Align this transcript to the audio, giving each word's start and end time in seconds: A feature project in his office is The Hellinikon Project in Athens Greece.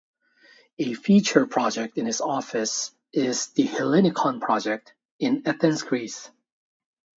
A 0.79 0.95
feature 0.95 1.45
project 1.45 1.99
in 1.99 2.07
his 2.07 2.21
office 2.21 2.89
is 3.13 3.49
The 3.49 3.67
Hellinikon 3.67 4.41
Project 4.41 4.95
in 5.19 5.43
Athens 5.45 5.83
Greece. 5.83 6.31